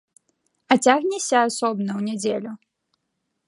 [0.71, 2.51] А цягнешся асобна, у нядзелю?